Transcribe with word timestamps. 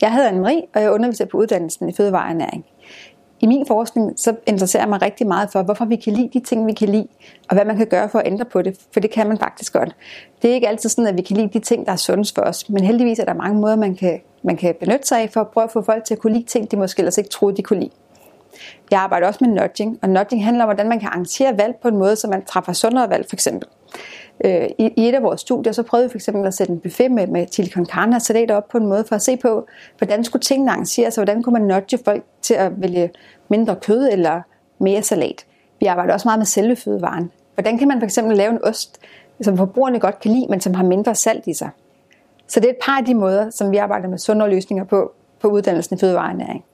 Jeg 0.00 0.12
hedder 0.12 0.30
Anne-Marie, 0.30 0.70
og 0.74 0.82
jeg 0.82 0.90
underviser 0.90 1.24
på 1.24 1.38
uddannelsen 1.38 1.88
i 1.88 1.92
fødevareernæring. 1.92 2.64
I 3.40 3.46
min 3.46 3.66
forskning 3.66 4.18
så 4.18 4.36
interesserer 4.46 4.82
jeg 4.82 4.88
mig 4.88 5.02
rigtig 5.02 5.26
meget 5.26 5.48
for, 5.52 5.62
hvorfor 5.62 5.84
vi 5.84 5.96
kan 5.96 6.12
lide 6.12 6.30
de 6.32 6.40
ting, 6.40 6.66
vi 6.66 6.72
kan 6.72 6.88
lide, 6.88 7.08
og 7.48 7.56
hvad 7.56 7.64
man 7.64 7.76
kan 7.76 7.86
gøre 7.86 8.08
for 8.08 8.18
at 8.18 8.26
ændre 8.26 8.44
på 8.44 8.62
det, 8.62 8.78
for 8.92 9.00
det 9.00 9.10
kan 9.10 9.28
man 9.28 9.38
faktisk 9.38 9.72
godt. 9.72 9.96
Det 10.42 10.50
er 10.50 10.54
ikke 10.54 10.68
altid 10.68 10.88
sådan, 10.88 11.06
at 11.06 11.16
vi 11.16 11.22
kan 11.22 11.36
lide 11.36 11.48
de 11.48 11.58
ting, 11.58 11.86
der 11.86 11.92
er 11.92 11.96
sundest 11.96 12.34
for 12.34 12.42
os, 12.42 12.68
men 12.68 12.84
heldigvis 12.84 13.18
er 13.18 13.24
der 13.24 13.34
mange 13.34 13.60
måder, 13.60 13.76
man 13.76 13.94
kan, 13.94 14.20
man 14.42 14.56
kan 14.56 14.74
benytte 14.80 15.06
sig 15.06 15.22
af 15.22 15.30
for 15.30 15.40
at 15.40 15.48
prøve 15.48 15.64
at 15.64 15.70
få 15.70 15.82
folk 15.82 16.04
til 16.04 16.14
at 16.14 16.20
kunne 16.20 16.32
lide 16.32 16.44
ting, 16.44 16.70
de 16.70 16.76
måske 16.76 17.00
ellers 17.00 17.18
ikke 17.18 17.30
troede, 17.30 17.56
de 17.56 17.62
kunne 17.62 17.80
lide. 17.80 17.90
Jeg 18.90 19.00
arbejder 19.00 19.26
også 19.26 19.44
med 19.44 19.54
nudging, 19.54 19.98
og 20.02 20.08
nudging 20.08 20.44
handler 20.44 20.64
om, 20.64 20.66
hvordan 20.66 20.88
man 20.88 21.00
kan 21.00 21.08
arrangere 21.08 21.58
valg 21.58 21.74
på 21.82 21.88
en 21.88 21.96
måde, 21.96 22.16
så 22.16 22.28
man 22.28 22.44
træffer 22.44 22.72
sundere 22.72 23.10
valg, 23.10 23.26
for 23.28 23.36
eksempel. 23.36 23.68
Øh, 24.44 24.68
I, 24.78 24.92
I 24.96 25.08
et 25.08 25.14
af 25.14 25.22
vores 25.22 25.40
studier, 25.40 25.72
så 25.72 25.82
prøvede 25.82 26.08
vi 26.08 26.10
for 26.10 26.16
eksempel 26.16 26.46
at 26.46 26.54
sætte 26.54 26.72
en 26.72 26.80
buffet 26.80 27.10
med, 27.10 27.26
med 27.26 27.46
chili 27.52 27.70
con 27.70 27.86
carne 27.86 28.16
og 28.16 28.22
salat 28.22 28.50
op 28.50 28.68
på 28.68 28.78
en 28.78 28.86
måde, 28.86 29.04
for 29.04 29.14
at 29.14 29.22
se 29.22 29.36
på, 29.36 29.66
hvordan 29.98 30.24
skulle 30.24 30.42
tingene 30.42 30.70
arrangeres, 30.70 31.18
og 31.18 31.24
hvordan 31.24 31.42
kunne 31.42 31.52
man 31.52 31.62
nudge 31.62 31.98
folk 32.04 32.24
til 32.42 32.54
at 32.54 32.82
vælge 32.82 33.10
mindre 33.48 33.76
kød 33.76 34.08
eller 34.12 34.42
mere 34.78 35.02
salat. 35.02 35.46
Vi 35.80 35.86
arbejder 35.86 36.14
også 36.14 36.28
meget 36.28 36.38
med 36.38 36.46
selve 36.46 36.76
fødevaren. 36.76 37.30
Hvordan 37.54 37.78
kan 37.78 37.88
man 37.88 38.00
for 38.00 38.04
eksempel 38.04 38.36
lave 38.36 38.50
en 38.52 38.64
ost, 38.64 39.00
som 39.40 39.56
forbrugerne 39.56 40.00
godt 40.00 40.20
kan 40.20 40.30
lide, 40.30 40.46
men 40.50 40.60
som 40.60 40.74
har 40.74 40.84
mindre 40.84 41.14
salt 41.14 41.46
i 41.46 41.54
sig? 41.54 41.70
Så 42.46 42.60
det 42.60 42.66
er 42.66 42.72
et 42.72 42.78
par 42.82 42.98
af 42.98 43.04
de 43.04 43.14
måder, 43.14 43.50
som 43.50 43.70
vi 43.70 43.76
arbejder 43.76 44.08
med 44.08 44.18
sundere 44.18 44.50
løsninger 44.50 44.84
på, 44.84 45.12
på 45.40 45.48
uddannelsen 45.48 45.96
i 45.96 45.98
fødevarenæring. 45.98 46.64